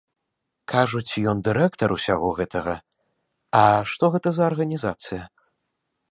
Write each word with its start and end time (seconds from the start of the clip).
Кажуць, 0.71 1.19
ён 1.33 1.41
дырэктар 1.47 1.89
усяго 1.97 2.31
гэтага, 2.39 2.73
а 3.59 3.61
што 3.91 4.03
гэта 4.15 4.27
за 4.39 4.43
арганізацыя? 4.51 5.21